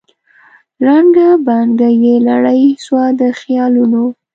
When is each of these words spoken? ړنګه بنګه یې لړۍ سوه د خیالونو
ړنګه 0.85 1.29
بنګه 1.45 1.89
یې 2.03 2.15
لړۍ 2.27 2.63
سوه 2.85 3.03
د 3.19 3.21
خیالونو 3.39 4.03